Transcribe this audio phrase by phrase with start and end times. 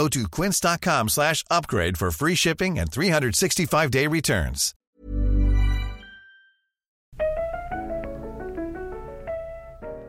[0.00, 4.72] Go to quince.com slash upgrade for free shipping and 365-day returns.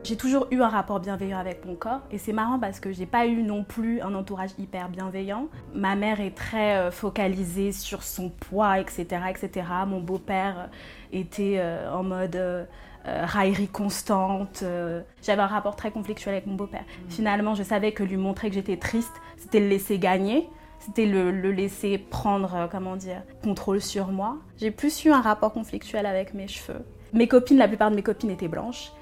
[0.04, 3.04] J'ai toujours eu un rapport bienveillant avec mon corps et c'est marrant parce que j'ai
[3.04, 5.48] pas eu non plus un entourage hyper bienveillant.
[5.74, 9.66] Ma mère est très euh, focalisée sur son poids, etc., etc.
[9.86, 10.70] Mon beau-père
[11.12, 12.64] était euh, en mode euh,
[13.06, 14.60] euh, raillerie constante.
[14.62, 15.02] euh.
[15.22, 16.84] J'avais un rapport très conflictuel avec mon beau-père.
[17.08, 19.12] Finalement, je savais que lui montrer que j'étais triste,
[19.42, 20.48] c'était le laisser gagner.
[20.78, 24.38] C'était le, le laisser prendre, euh, comment dire, contrôle sur moi.
[24.58, 26.80] J'ai plus eu un rapport conflictuel avec mes cheveux.
[27.12, 28.92] Mes copines, la plupart de mes copines étaient blanches.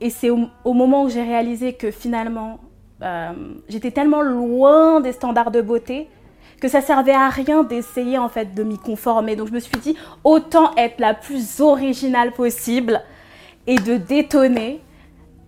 [0.00, 2.58] Et c'est au, moment où j'ai réalisé que finalement,
[3.02, 3.32] euh,
[3.68, 6.08] j'étais tellement loin des standards de beauté
[6.60, 9.36] que ça servait à rien d'essayer en fait de m'y conformer.
[9.36, 13.02] Donc je me suis dit, autant être la plus originale possible
[13.66, 14.80] et de détonner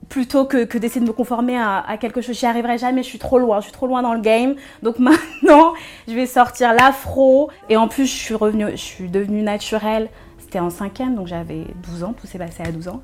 [0.09, 2.39] plutôt que, d'essayer de me conformer à, quelque chose.
[2.39, 4.55] J'y arriverai jamais, je suis trop loin, je suis trop loin dans le game.
[4.83, 5.75] Donc maintenant,
[6.09, 7.51] je vais sortir l'afro.
[7.69, 10.09] Et en plus, je suis, revenue, je suis devenue naturelle.
[10.39, 13.03] C'était en cinquième, donc j'avais 12 ans, tout s'est passé à 12 ans.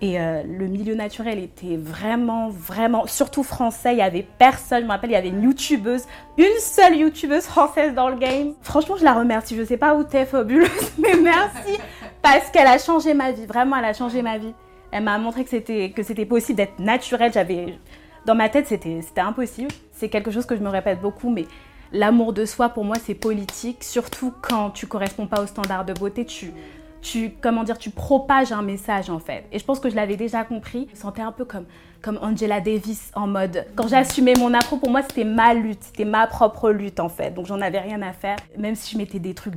[0.00, 4.84] Et euh, le milieu naturel était vraiment, vraiment, surtout français, il y avait personne, je
[4.84, 6.04] me rappelle, il y avait une youtubeuse,
[6.36, 8.54] une seule youtubeuse française dans le game.
[8.62, 11.80] Franchement, je la remercie, je sais pas où t'es, fabuleuse, mais merci,
[12.22, 14.54] parce qu'elle a changé ma vie, vraiment, elle a changé ma vie.
[14.90, 17.78] Elle m'a montré que c'était, que c'était possible d'être naturelle, j'avais,
[18.26, 19.70] dans ma tête, c'était, c'était impossible.
[19.92, 21.46] C'est quelque chose que je me répète beaucoup, mais
[21.92, 25.92] l'amour de soi, pour moi, c'est politique, surtout quand tu corresponds pas aux standards de
[25.92, 26.52] beauté, tu
[27.00, 29.44] tu, comment dire, tu propages un message en fait.
[29.52, 30.86] Et je pense que je l'avais déjà compris.
[30.88, 31.66] Je me sentais un peu comme,
[32.02, 33.66] comme Angela Davis en mode.
[33.74, 37.32] Quand j'assumais mon afro, pour moi c'était ma lutte, c'était ma propre lutte en fait.
[37.32, 38.36] Donc j'en avais rien à faire.
[38.56, 39.54] Même si je mettais des trucs,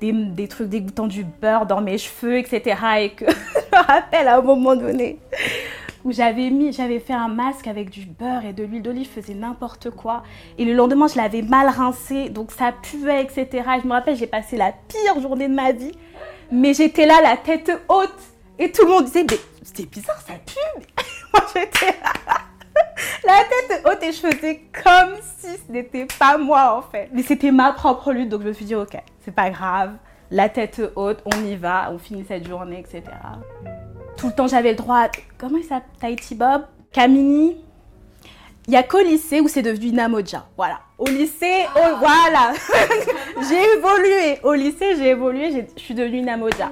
[0.00, 2.80] des, des, trucs dégoûtants du beurre dans mes cheveux, etc.
[3.00, 5.18] Et que je me rappelle à un moment donné
[6.04, 9.20] où j'avais mis, j'avais fait un masque avec du beurre et de l'huile d'olive, je
[9.20, 10.22] faisais n'importe quoi.
[10.56, 13.46] Et le lendemain, je l'avais mal rincé, donc ça puait, etc.
[13.52, 15.92] Et je me rappelle, j'ai passé la pire journée de ma vie.
[16.50, 18.14] Mais j'étais là, la tête haute.
[18.58, 20.86] Et tout le monde disait, mais c'était bizarre, ça pue.
[21.32, 22.40] Moi, j'étais là,
[23.24, 27.08] la tête haute et je faisais comme si ce n'était pas moi, en fait.
[27.12, 29.96] Mais c'était ma propre lutte, donc je me suis dit, ok, c'est pas grave.
[30.30, 33.02] La tête haute, on y va, on finit cette journée, etc.
[34.16, 35.08] Tout le temps, j'avais le droit à...
[35.38, 36.64] Comment il s'appelle Tahiti Bob?
[36.92, 37.56] Kamini?
[38.68, 40.46] Il n'y a qu'au lycée où c'est devenu Namoja.
[40.56, 40.78] Voilà.
[40.98, 42.52] Au lycée, au- voilà.
[43.48, 44.38] j'ai évolué.
[44.44, 45.50] Au lycée, j'ai évolué.
[45.52, 46.70] j'ai- Je suis devenue Namoja.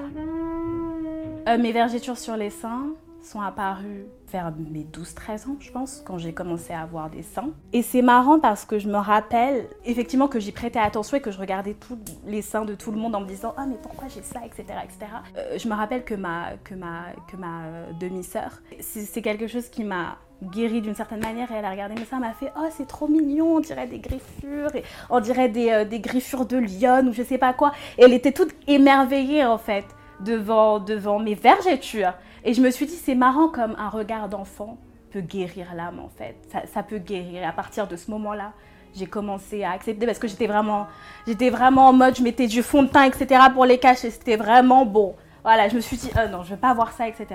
[1.49, 2.87] Euh, mes vergetures sur les seins
[3.27, 7.49] sont apparues vers mes 12-13 ans, je pense, quand j'ai commencé à avoir des seins.
[7.73, 11.31] Et c'est marrant parce que je me rappelle effectivement que j'y prêtais attention et que
[11.31, 14.07] je regardais tous les seins de tout le monde en me disant Ah, mais pourquoi
[14.07, 14.63] j'ai ça, etc.
[14.83, 15.11] etc.
[15.37, 19.69] Euh, je me rappelle que ma, que ma, que ma euh, demi-sœur, c'est quelque chose
[19.69, 22.67] qui m'a guérie d'une certaine manière et elle a regardé seins, elle m'a fait Oh,
[22.69, 26.57] c'est trop mignon, on dirait des griffures, et on dirait des, euh, des griffures de
[26.57, 27.71] lionne ou je sais pas quoi.
[27.97, 29.85] Et elle était toute émerveillée en fait
[30.21, 32.13] devant, devant mes vergetures.
[32.43, 34.77] Et je me suis dit, c'est marrant comme un regard d'enfant
[35.11, 36.35] peut guérir l'âme en fait.
[36.67, 37.41] Ça, peut guérir.
[37.41, 38.53] Et à partir de ce moment-là,
[38.95, 40.87] j'ai commencé à accepter parce que j'étais vraiment,
[41.25, 43.41] j'étais vraiment en mode, je mettais du fond de teint, etc.
[43.53, 44.09] pour les cacher.
[44.09, 45.15] C'était vraiment beau.
[45.43, 47.27] Voilà, je me suis dit, Ah non, je veux pas avoir ça, etc.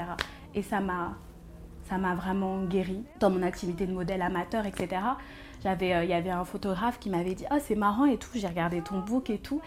[0.54, 1.12] Et ça m'a,
[1.88, 5.00] ça m'a vraiment guéri dans mon activité de modèle amateur, etc.
[5.62, 8.30] J'avais, euh, il y avait un photographe qui m'avait dit, ah c'est marrant et tout.
[8.34, 9.60] J'ai regardé ton book et tout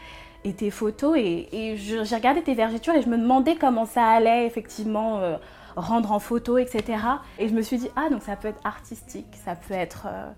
[0.46, 4.46] et tes photos et, j'ai regardé tes vergetures et je me demandais comment ça allait
[4.46, 5.38] effectivement euh,
[5.76, 7.00] rendre en photo, etc.
[7.40, 10.30] Et je me suis dit ah donc ça peut être artistique, ça peut être euh,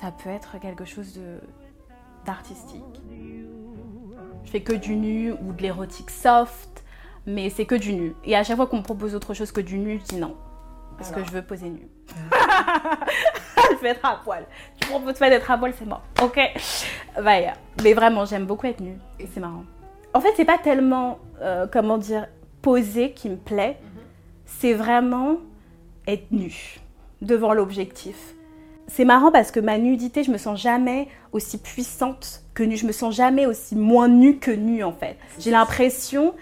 [0.00, 1.40] ça peut être quelque chose de
[2.26, 3.02] d'artistique.
[4.44, 6.84] Je fais que du nu ou de l'érotique soft,
[7.26, 8.14] mais c'est que du nu.
[8.24, 10.36] Et à chaque fois qu'on me propose autre chose que du nu, je dis non
[10.96, 11.88] parce que je veux poser nu.
[13.84, 14.44] veux être à poil.
[14.80, 16.02] Tu proposes pas d'être à poil, c'est mort.
[16.22, 16.40] Ok?
[17.22, 17.54] Bah, yeah.
[17.82, 18.98] Mais vraiment, j'aime beaucoup être nue.
[19.20, 19.64] Et c'est marrant.
[20.12, 22.26] En fait, c'est pas tellement, euh, comment dire,
[22.62, 23.78] poser qui me plaît.
[24.46, 25.36] C'est vraiment
[26.06, 26.80] être nue
[27.20, 28.34] devant l'objectif.
[28.86, 32.76] C'est marrant parce que ma nudité, je me sens jamais aussi puissante que nue.
[32.76, 35.16] Je me sens jamais aussi moins nue que nue en fait.
[35.38, 36.34] J'ai l'impression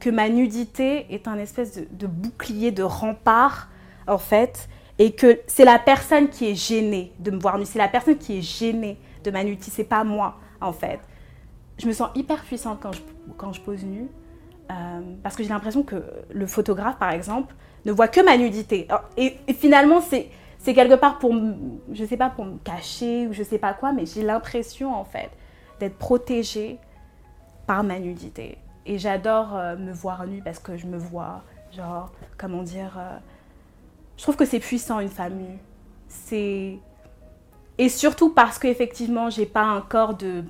[0.00, 3.68] que ma nudité est un espèce de, de bouclier, de rempart
[4.06, 4.68] en fait,
[5.00, 7.64] et que c'est la personne qui est gênée de me voir nue.
[7.64, 11.00] C'est la personne qui est gênée de ma nudité, c'est pas moi en fait.
[11.78, 13.00] Je me sens hyper puissante quand je
[13.36, 14.08] quand je pose nue.
[14.70, 17.54] Euh, parce que j'ai l'impression que le photographe, par exemple,
[17.86, 18.86] ne voit que ma nudité.
[19.16, 21.34] Et, finalement, c'est, c'est quelque part pour,
[21.92, 25.04] je sais pas, pour me cacher ou je sais pas quoi, mais j'ai l'impression, en
[25.04, 25.30] fait,
[25.80, 26.78] d'être protégée
[27.66, 28.58] par ma nudité.
[28.86, 31.42] Et j'adore euh, me voir nue parce que je me vois,
[31.72, 33.18] genre, comment dire, euh,
[34.20, 35.32] je trouve que c'est puissant une femme.
[36.06, 36.76] C'est
[37.78, 40.44] et surtout parce qu'effectivement, j'ai pas un corps de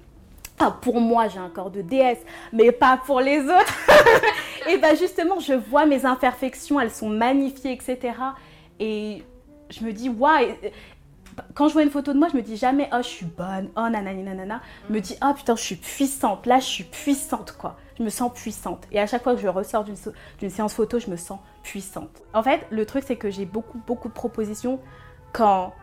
[0.58, 2.18] Enfin, pour moi, j'ai un corps de déesse,
[2.52, 3.78] mais pas pour les autres.
[4.68, 8.12] et bien justement, je vois mes imperfections, elles sont magnifiées, etc.
[8.80, 9.22] Et
[9.70, 10.48] je me dis, waouh,
[11.54, 13.70] quand je vois une photo de moi, je me dis jamais, oh, je suis bonne,
[13.76, 14.60] oh, nanani, nanana.
[14.88, 16.44] Je me dis, oh, putain, je suis puissante.
[16.44, 17.76] Là, je suis puissante, quoi.
[18.00, 18.88] Je me sens puissante.
[18.92, 22.22] Et à chaque fois que je ressors d'une séance photo, je me sens puissante.
[22.32, 24.80] En fait, le truc, c'est que j'ai beaucoup, beaucoup de propositions
[25.34, 25.74] quand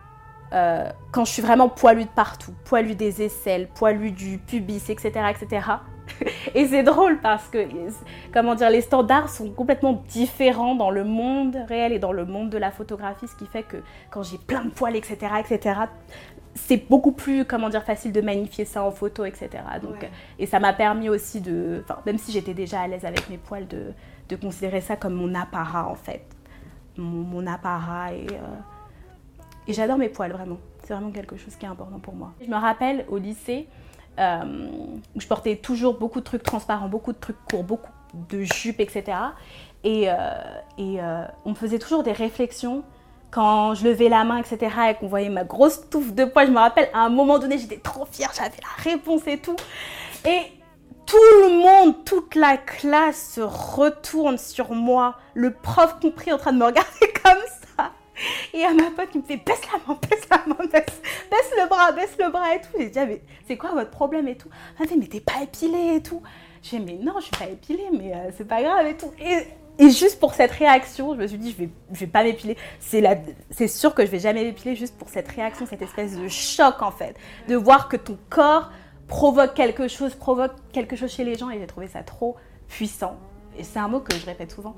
[0.54, 5.12] euh, quand je suis vraiment poilue de partout, poilue des aisselles, poilue du pubis, etc.
[5.30, 5.68] etc.
[6.56, 7.68] et c'est drôle parce que,
[8.34, 12.50] comment dire, les standards sont complètement différents dans le monde réel et dans le monde
[12.50, 13.78] de la photographie, ce qui fait que
[14.10, 15.82] quand j'ai plein de poils, etc., etc.,
[16.58, 19.50] c'est beaucoup plus, comment dire, facile de magnifier ça en photo, etc.
[19.82, 20.10] Donc,
[20.40, 23.68] Et ça m'a permis aussi de, même si j'étais déjà à l'aise avec mes poils,
[23.68, 23.94] de,
[24.30, 26.26] de, considérer ça comme mon apparat, en fait.
[26.98, 28.28] Mon, apparat et...
[28.32, 28.58] Euh,
[29.68, 30.58] et j'adore mes poils, vraiment.
[30.84, 32.34] C'est vraiment quelque chose qui est important pour moi.
[32.42, 33.68] Je me rappelle au lycée,
[34.18, 34.70] euh,
[35.16, 38.80] où je portais toujours beaucoup de trucs transparents, beaucoup de trucs courts, beaucoup de jupes,
[38.80, 39.18] etc.
[39.84, 40.14] Et, euh,
[40.78, 42.84] et euh, on me faisait toujours des réflexions
[43.32, 44.74] quand je levais la main, etc.
[44.90, 46.48] et qu'on voyait ma grosse touffe de poils.
[46.48, 49.56] Je me rappelle, à un moment donné, j'étais trop fière, j'avais la réponse et tout.
[50.26, 50.40] Et
[51.06, 56.52] tout le monde, toute la classe se retourne sur moi, le prof compris en train
[56.52, 57.42] de me regarder comme
[57.78, 57.92] ça.
[58.54, 61.68] Et à ma pote qui me fait baisse la main, baisse la main, baisse, le
[61.70, 62.68] bras, baisse le bras et tout.
[62.78, 64.50] J'ai dit, ah, mais c'est quoi votre problème et tout?
[64.76, 66.22] Elle m'a dit, mais t'es pas épilée et tout.
[66.62, 69.12] J'ai dit, mais non, je suis pas épilée, mais euh, c'est pas grave et tout.
[69.20, 69.48] Et,
[69.80, 72.58] et, juste pour cette réaction, je me suis dit, je vais, vais pas m'épiler.
[72.80, 73.16] C'est, la,
[73.52, 76.82] c'est sûr que je vais jamais m'épiler juste pour cette réaction, cette espèce de choc
[76.82, 77.16] en fait.
[77.48, 78.72] De voir que ton corps
[79.08, 82.36] provoque quelque chose, provoque quelque chose chez les gens et j'ai trouvé ça trop
[82.68, 83.18] puissant.
[83.58, 84.76] Et c'est un mot que je répète souvent.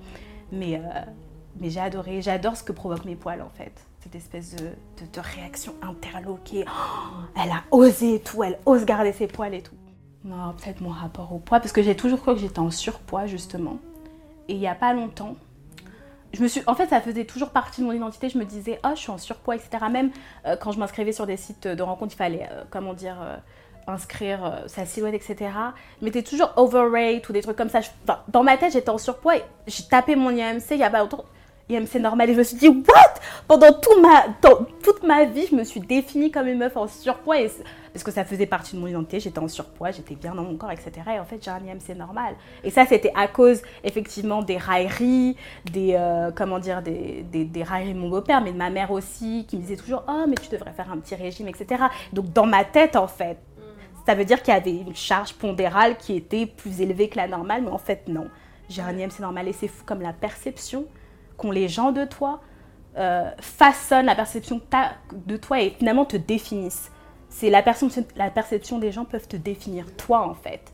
[0.52, 0.76] Mais.
[0.76, 0.80] Euh,
[1.60, 3.74] mais j'ai adoré, j'adore ce que provoquent mes poils en fait.
[4.02, 6.64] Cette espèce de, de, réaction interloquée.
[6.68, 9.76] Oh, elle a osé tout, elle ose garder ses poils et tout.
[10.24, 13.26] Non, peut-être mon rapport au poids, parce que j'ai toujours cru que j'étais en surpoids
[13.26, 13.78] justement.
[14.50, 15.36] Et il n'y a pas longtemps,
[16.34, 18.30] je me suis, en fait, ça faisait toujours partie de mon identité.
[18.30, 19.86] Je me disais, oh, je suis en surpoids, etc.
[19.92, 20.12] Même
[20.46, 23.38] euh, quand je m'inscrivais sur des sites de rencontres, il fallait, euh, comment dire, euh,
[23.88, 25.52] inscrire sa silhouette, etc.
[26.00, 27.80] Je mettais toujours overweight ou des trucs comme ça.
[28.28, 29.42] dans ma tête, j'étais en surpoids.
[29.66, 31.26] J'ai tapé mon IMC il y a pas longtemps
[31.86, 32.30] c'est normal.
[32.30, 33.14] Et je me suis dit, what?
[33.48, 34.26] Pendant toute ma,
[34.84, 37.48] toute ma vie, je me suis définie comme une meuf en surpoids.
[37.94, 39.20] parce que ça faisait partie de mon identité.
[39.20, 40.92] J'étais en surpoids, j'étais bien dans mon corps, etc.
[41.16, 42.36] Et en fait, j'ai un IMC normal.
[42.64, 45.36] Et ça, c'était à cause, effectivement, des railleries,
[45.72, 49.46] des, euh, comment dire, des, des, railleries de mon beau-père, mais de ma mère aussi,
[49.48, 51.84] qui me disait toujours, oh, mais tu devrais faire un petit régime, etc.
[52.14, 53.38] Donc, dans ma tête, en fait,
[54.06, 57.28] ça veut dire qu'il y avait une charge pondérale qui était plus élevée que la
[57.28, 58.28] normale, mais en fait, non.
[58.70, 60.86] J'ai un IMC normal et c'est fou comme la perception
[61.40, 62.42] qu'ont les gens de toi
[62.98, 64.62] euh, façonnent la perception
[65.12, 66.92] de toi et finalement te définissent.
[67.30, 70.72] C'est la perception, la perception des gens peuvent te définir, toi en fait.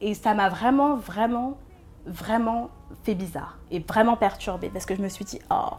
[0.00, 1.58] Et ça m'a vraiment, vraiment,
[2.06, 2.70] vraiment
[3.04, 5.76] fait bizarre et vraiment perturbée parce que je me suis dit, oh,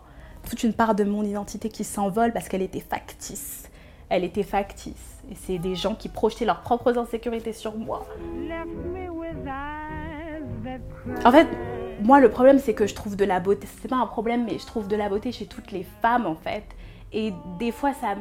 [0.47, 3.69] toute une part de mon identité qui s'envole parce qu'elle était factice.
[4.09, 5.21] Elle était factice.
[5.31, 8.05] Et c'est des gens qui projetaient leurs propres insécurités sur moi.
[11.25, 11.47] En fait,
[12.01, 13.67] moi, le problème, c'est que je trouve de la beauté.
[13.81, 16.35] C'est pas un problème, mais je trouve de la beauté chez toutes les femmes, en
[16.35, 16.63] fait.
[17.13, 18.15] Et des fois, ça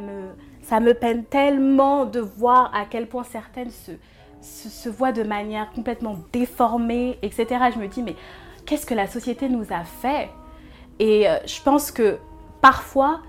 [0.80, 3.92] me, peine tellement de voir à quel point certaines se,
[4.40, 7.46] se, voient de manière complètement déformée, etc.
[7.74, 8.16] Je me dis, mais
[8.66, 10.28] qu'est-ce que la société nous a fait?
[10.98, 12.18] Et euh, je pense que
[12.60, 13.20] parfois,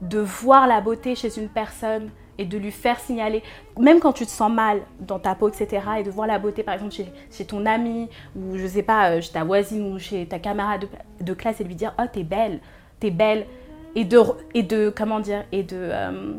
[0.00, 3.42] de voir la beauté chez une personne et de lui faire signaler,
[3.78, 6.62] même quand tu te sens mal dans ta peau, etc., et de voir la beauté,
[6.62, 6.94] par exemple,
[7.30, 10.86] chez, ton ami, ou je sais pas, euh, chez ta voisine, ou chez ta camarade
[11.20, 12.60] de, classe, et lui dire, oh, t'es belle,
[12.98, 13.46] t'es belle,
[13.94, 14.18] et de,
[14.54, 15.76] et de, comment dire, et de...
[15.76, 16.32] Euh,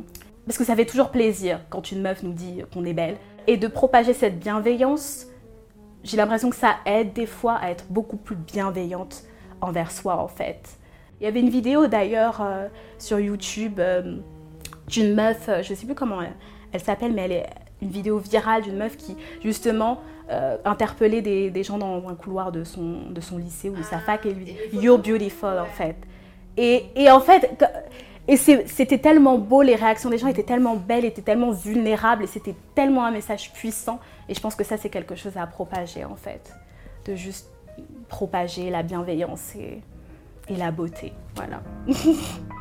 [0.47, 3.57] parce que ça fait toujours plaisir quand une meuf nous dit qu'on est belle, et
[3.57, 5.27] de propager cette bienveillance,
[6.03, 9.21] j'ai l'impression que ça aide des fois à être beaucoup plus bienveillante
[9.61, 10.67] envers soi, en fait.
[11.19, 12.67] Il y avait une vidéo d'ailleurs euh,
[12.97, 13.79] sur YouTube
[14.91, 16.19] d'une meuf, euh, je ne sais plus comment
[16.71, 17.49] elle, s'appelle, mais elle est
[17.81, 22.63] une vidéo virale d'une meuf qui justement euh, interpellait des, gens dans un couloir de
[22.63, 25.95] son, de son lycée ou de sa fac et lui dit You're beautiful en fait.
[26.57, 27.57] Et, et, en fait,
[28.27, 32.27] Et c'était tellement beau, les réactions des gens étaient tellement belles, étaient tellement vulnérables, et
[32.27, 33.99] c'était tellement un message puissant.
[34.29, 36.53] Et je pense que ça, c'est quelque chose à propager, en fait.
[37.05, 37.49] De juste
[38.09, 39.81] propager la bienveillance et,
[40.49, 41.13] et la beauté.
[41.35, 41.61] Voilà.